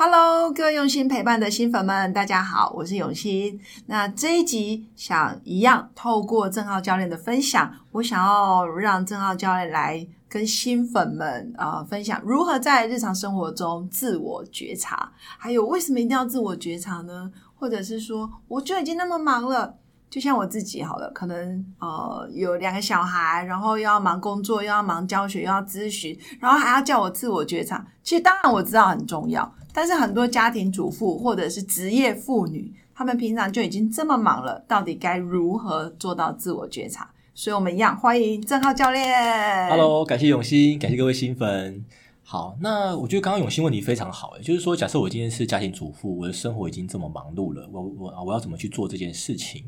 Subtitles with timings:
[0.00, 3.60] Hello，各位用心陪伴的新粉们，大家好，我是永新。
[3.86, 17.32] 那这一集想一样，透过郑浩教练的分享，我想要让郑浩教练来跟新粉们啊分享如何在日常生活中自我觉察，还有为什么一定要自我觉察呢？
[17.56, 19.74] 或者是说，我就已经那么忙了。
[20.08, 27.84] 就像我自己好了，可能呃有两个小孩，然后又要忙工作，又要忙教学，又要咨询，然后还要叫我自我觉察。
[28.02, 37.08] 其实当然我知道很重要，但是很多家庭主妇或者是职业妇女，她们平常就已经这么忙了，到底该如何做到自我觉察？
[37.34, 39.68] 所以我们一样欢迎郑浩教练。
[39.68, 41.84] Hello，感谢永新，感谢各位新粉。
[42.24, 49.64] 好，那我觉得刚刚永新问题非常好，就是说，假设我今天是家庭主妇，我的生活已经这么忙碌了，我我我要怎么去做这件事情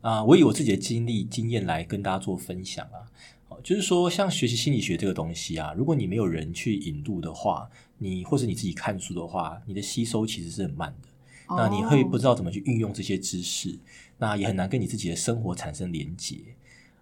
[0.00, 0.22] 啊？
[0.24, 3.06] 我以我自己的经历经验来跟大家做分享啊。
[3.62, 11.08] 就是说，像学习心理学这个东西啊，如果你没有人去引渡的话，你或者你自己看书的话，你的吸收其实是很慢的。
[11.48, 13.78] 那你会不知道怎么去运用这些知识，
[14.18, 16.36] 那也很难跟你自己的生活产生连结。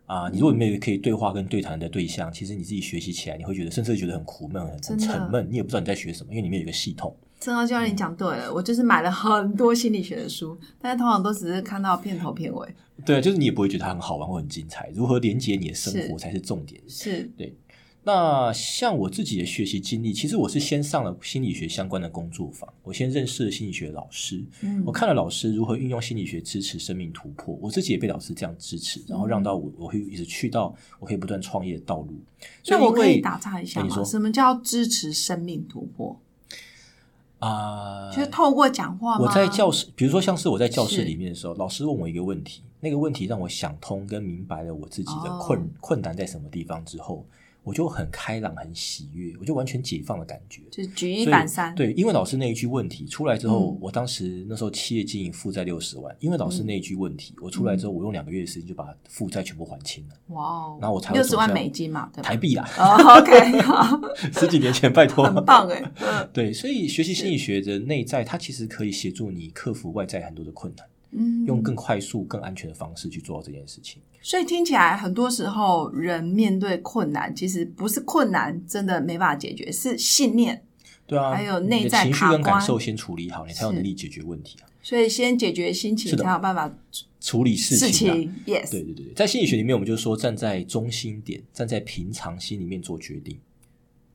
[0.07, 7.17] 啊，你如果没有可以对话跟对谈的对象，其实你自己学习起来，你会觉得甚至觉得很苦闷、很沉闷，你也不知道你在学什么，因为里面有一个系统。
[7.45, 12.67] 正浩教练讲对了，我就是买了很多心理学的书，但是通常都只是看到片头片尾。
[13.05, 14.91] 对，就是你也不会觉得它很好玩或很精彩。
[14.95, 16.81] 如何连接你的生活才是重点。
[16.89, 17.55] 是对。
[18.03, 32.15] 那像我自己的学习经历，其实我是先上了心理学相关的工作坊，我先认识了心理学老师，嗯，我看了老师如何运用心理学支持生命突破，我自己也被老师这样支持，然后让到我我会一直去到我可以不断创业的道路。
[32.63, 34.03] 所以我可以打岔一下吗？
[34.03, 36.19] 什么叫支持生命突破？
[37.39, 39.19] 啊，就是透过讲话。
[39.19, 47.25] 我在教室，比如说像是我在教室里面的时候，老师问我一个问题，那个问题让我想通跟明白了我自己的困困难在什么地方之后。
[47.65, 51.75] 我就很开朗，很喜悦，我就完全解放的感觉，就是举一反三。
[51.75, 60.15] 对，因为老师那一句问题出来之后，我当时那时候企业经营负债六十万，因为老师那一句问题，我出来之后，我用两个月的时间就把负债全部还清了。
[60.35, 60.79] 哇哦！
[60.79, 62.69] 然后我才六十万美金嘛，台币啦。
[63.19, 63.99] OK，好，
[64.33, 65.83] 十几年前，拜托，很棒哎。
[66.33, 70.87] 对，所以学习心理学的内在，它其实可以协助你克服外在很多的困难。
[71.47, 74.03] 用更快速、更安全的方式去做到这件事情。
[74.25, 80.65] 所以听起来，很多时候人面对困难，其实不是困难真的没办法解决，是信念。
[81.07, 84.65] 对啊，还有内在情绪跟感受先处理好，你才有能力解决问题啊。
[84.83, 86.75] 所以先解决心情，才有办法
[87.21, 88.35] 处理事情。
[88.47, 93.39] Yes，对对对，在心理学里面，我们就说站在中心点，站在平常心里面做决定。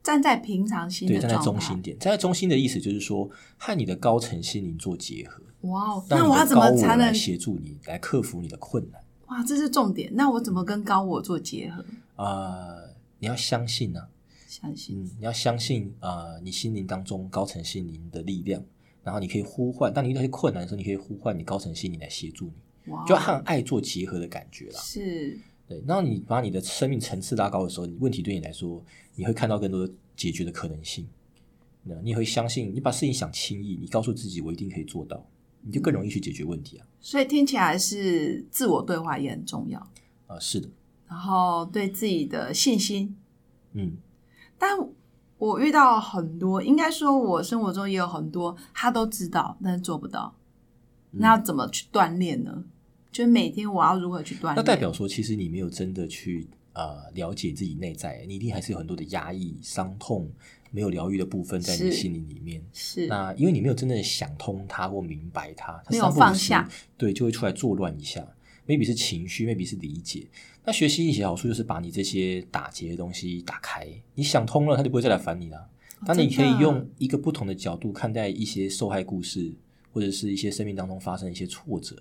[0.02, 5.44] 站在平常心，对，站在中心点，站在中心的意思就是说，和你的高层心灵做结合。
[5.70, 9.00] 哇，那我要怎么才能协助你来克服你的困难？
[9.30, 10.12] 哇，这是重点。
[10.14, 11.86] 那我怎么跟高我做结合？
[12.16, 12.76] 啊，
[13.20, 14.08] 你要相信呢，
[14.48, 18.64] 相信，你要相信啊，你心灵当中高层心灵的力量。
[19.02, 22.52] 然后你可以呼唤，当你遇到一些困难的时候，你可以呼唤你高层心灵来协助
[22.84, 24.80] 你，就和爱做结合的感觉啦。
[24.82, 25.82] 是，对。
[25.88, 28.84] 然后你把你的生命层次拉高的时候，问题对你来说，
[29.16, 31.08] 你会看到更多的解决的可能性。
[31.84, 35.26] 那你会相信，你把事情想轻易，你告诉自己，我一定可以做到。
[35.62, 36.88] 你就更容易去解决问题啊！
[37.00, 39.80] 所以听起来是自我对话也很重要
[40.28, 40.70] 啊，是的。
[41.08, 43.16] 然后对自己的信心，
[43.74, 43.98] 嗯，
[44.58, 44.78] 但
[45.38, 50.36] 我遇到很多，应该说我生活中也有很多，他都知道，但是做不到。
[51.12, 52.64] 那要怎么去锻炼呢？
[53.12, 54.56] 就是每天我要如何去锻炼？
[54.56, 60.30] 那代表说，其实你没有真的去呃了解自己内在，你一定还是有很多的压抑、伤痛。
[60.72, 68.24] 没有疗愈的部分在你心灵里面，是那因为你没有真正想通它或明白它，没有放下，对，就会出来作乱一下。
[68.68, 70.28] maybe 是情绪，maybe 是理解。
[70.64, 75.68] 那学习一些好处就是把你这些打结的东西打开，你想通了，他就不会再来烦你了。
[76.06, 79.52] 当你可以用一个不同的角度看待一些受害故事，
[79.92, 81.96] 或者是一些生命当中发生的一些挫折，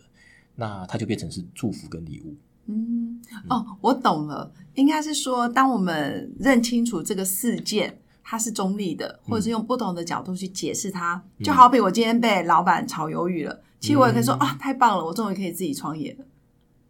[0.54, 2.36] 那它就变成是祝福跟礼物。
[2.68, 3.20] 嗯，
[3.50, 7.98] 哦，我懂了，应该是说，当我们认清楚这个事件。
[8.30, 16.26] 它是中立的，或者是用不同的角度去解释它，就好比我今天被老板炒鱿鱼了，其实我也可以说啊，太棒了，我终于可以自己创业了，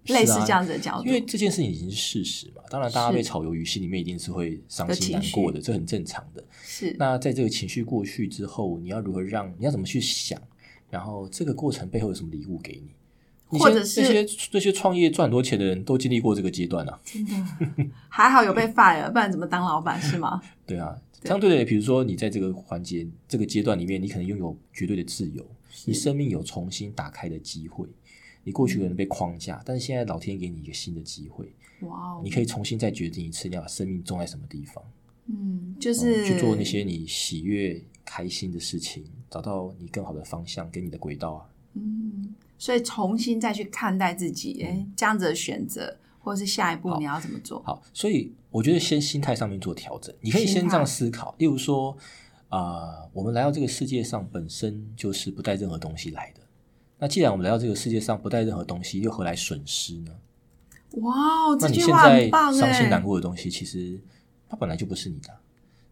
[0.06, 1.06] 类似这样子的角度。
[1.06, 6.44] 因为这件事情已经是事实嘛，当然大家被炒鱿鱼，心里面一定是会伤心难过的，这很正常的。
[6.60, 6.96] 是。
[6.98, 9.48] 那在这个情绪过去之后，你要如何让？
[9.56, 10.36] 你要怎么去想？
[10.90, 12.90] 然后这个过程背后有什么礼物给你？
[13.50, 17.00] 你或者现在这些这些创业赚很多钱的人都经历过这个阶段啊。
[17.04, 17.32] 真的
[18.08, 20.40] 还好有被 fire，不然怎么当老板是吗？
[20.66, 25.44] 对啊，相对的，比如说你在这个环节、这个阶段里面，你可能拥有绝对的自由，
[25.86, 27.86] 你生命有重新打开的机会。
[28.44, 34.82] 你过去可能被框架，但是现在老天给你一个新的机会，哇哦，你可以重新再决定一次，你要把生命种在什么地方，
[35.26, 41.46] 嗯，就嗯是去做那些你喜悦、开心的事情，找到你更好的方向跟你的轨道啊。
[41.74, 47.60] 嗯，所以重新再去看待自己，哎、这样子的选择，或者是下一步你要怎么做？
[47.60, 51.96] 嗯好，所以我觉得先心态上面做调整，你可以先这样思考，例如说，
[52.48, 56.40] 啊、我们来到这个世界上本身就是不带任何东西来的。
[56.98, 60.12] 那既然我们来到这个世界上不带任何东西，又何来损失呢？
[61.02, 63.02] 哇哦，那你现在伤心哎难。
[63.02, 64.00] 过的东西，其实
[64.48, 65.28] 它本来就不是你的。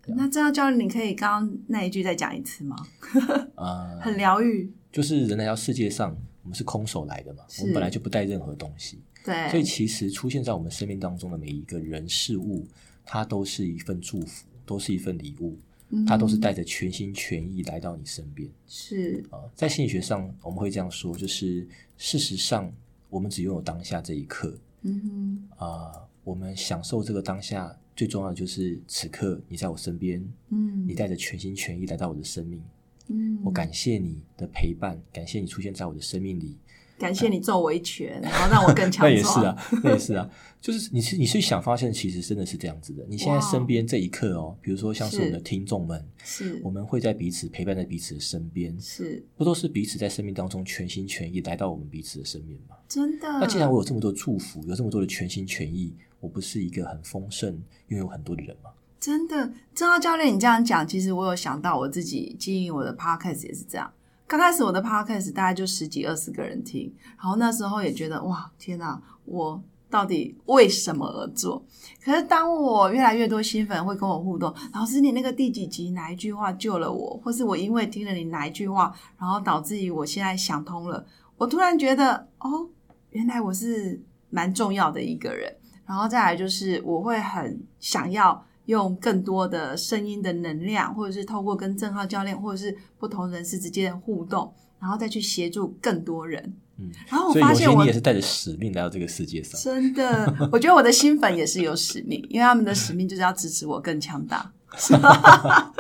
[0.09, 2.77] 那这样教练，你可以刚刚那一句再讲一次吗？
[3.57, 6.17] 呃，很疗愈，就是人来到世界上，
[6.47, 12.65] 我们是空手来的嘛，我们本来就不带任何东西，对，所以其实出现在我们生命当中的每一个人事物，
[13.05, 15.59] 它都是一份祝福，都是一份礼物，
[16.07, 18.49] 它都是嗯带着全心全意来到你身边。
[18.69, 21.67] 是啊，在心理学上，我们会这样说，就是
[21.99, 22.73] 事实上，
[23.11, 25.67] 我们只拥有当下这一刻嗯哼。
[25.67, 30.87] 啊、我们享受这个当下，最重要的就是此刻你在我身边，嗯。
[30.87, 32.63] 你带着全心全意来到我的生命，
[33.09, 36.57] 嗯，我感谢你的陪伴，感谢你出现在我的生命里。
[36.99, 39.15] 感谢你揍我一拳，然后让我更 强那。
[39.15, 39.55] 也是啊，
[39.85, 40.27] 那也是啊，
[40.63, 43.05] 就是你是你是想发现，其实真的是这样子的。
[43.07, 52.75] 你现在身边这一刻哦，比如说像是我们的听众们，是我们会在彼此陪伴在彼此的身边，是不都是彼此在生命当中全心全意来到我们彼此的身边吗？
[52.89, 53.29] 真的。
[53.29, 58.71] 那既然我有这么多祝福，有这么多的全心全意，我不是一个很丰盛、拥有很多的人吗？
[59.07, 63.89] 真的，正浩教练，你这样讲，其实我有想到我自己经营我的 podcast 也是这样。
[64.27, 71.65] 刚开始我的 podcast 大概就十几二十个人听，然后那时候也觉得哇，天哪，我到底为什么而做？
[72.05, 81.07] 可是当我越来越多新粉会跟我互动，老师你那个第几集哪一句话救了我，或是我因为听了你哪一句话，然后导致于我现在想通了，
[81.37, 82.69] 我突然觉得哦，
[83.11, 85.55] 原来我是蛮重要的一个人。
[85.87, 96.57] 然后再来就是我会很想要用更多的声音的能量，或者是透过跟郑浩教练或者是不同人士之间的互动，然后再去协助更多人。
[96.79, 99.59] 嗯，然后我发现我你也是带着使命来到这个世界上。
[99.59, 104.53] 真的， 我觉得我的新粉也是有使命，因为他们的使命就是要支持我更强大。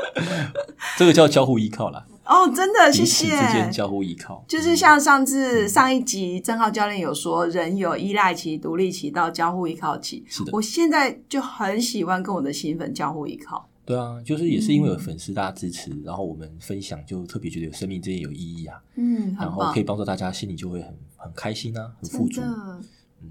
[0.96, 3.26] 这个叫交互依靠啦，哦，真的，谢谢。
[3.28, 4.44] 之间交互依靠。
[4.46, 10.24] 就是像上次上一集郑浩教练有说，人有依赖期、独立期到交互依靠期。
[10.28, 13.68] 是的我现在就很喜欢跟我的新粉交互依靠。
[13.84, 19.84] 对啊，就是也是因为嗯有粉丝大家支持，然后我们分享就特别觉得有生命之间有意义啊，嗯，然后可以。
[19.84, 22.40] 帮助大家，心里就会很很开心啊，很富足。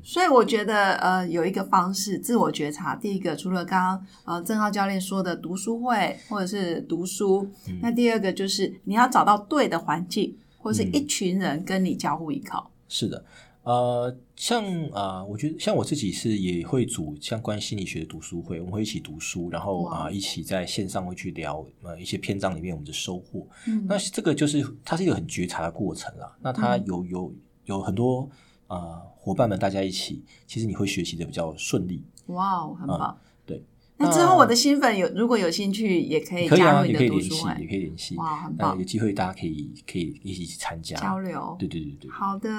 [0.03, 2.95] 所以我觉得，呃，有一个方式自我觉察。
[2.95, 12.69] 第一个，除了刚刚呃郑浩教练说的读书会或者是读书，嗯那第二个就是你要找到对的环境，或是嗯一群人跟你交互依靠。
[12.87, 13.25] 是的，
[13.63, 23.47] 呃，像啊、我觉得像我自己是也会组相关心理学的读书会，我们会一起读书，然后哇啊、一起在线上会去聊呃一些篇章里面我们的收获。
[23.67, 26.35] 嗯那这个就是它是一个很觉察的过程啦。
[26.41, 27.33] 那它嗯有有
[27.65, 28.29] 有很多
[28.67, 32.03] 呃伙伴们大家一起，其实你会学习的比较顺利。
[32.27, 33.17] 哇哦，很棒。
[33.45, 33.63] 对，
[33.97, 37.45] 那之后我的新粉有如果有兴趣，也可以可以啊，加入你的也可以联系。
[37.59, 38.15] 也可以联系。
[38.17, 41.55] 哇，很棒有棒，机会大家可以可以一起参加交流。
[41.59, 42.49] 对对对对，好的，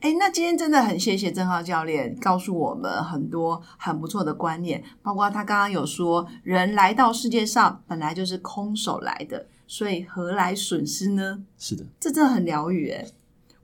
[0.00, 11.42] 哎，那今天真的很谢谢郑浩教练告诉我们很多很不错的观念，包括他刚刚有说，人来到世界上本来就是空手来的，所以何来损失呢？
[11.58, 13.06] 是的，这真的很疗愈哎。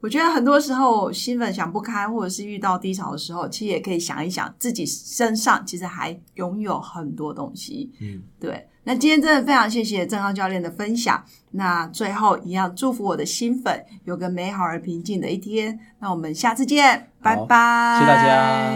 [0.03, 7.93] 我觉得很多时候新粉想不开，或者是遇到低潮的时候，其实也可以想一想，自己身上其实还拥有很多东西。
[8.01, 11.23] 嗯，对，那今天真的非常谢谢郑浩教练的分享。
[11.51, 15.79] 那最后一样祝福我的新粉有个美好而平静的一天。
[15.99, 18.73] 那我们下次见，拜拜，谢谢大家。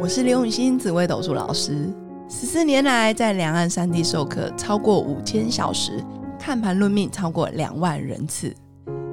[0.00, 1.92] 我是刘永新紫微斗数老师，
[2.28, 6.00] 十四年来在两岸三地授课超过五千小时，
[6.38, 8.54] 看盘论命超过两万人次。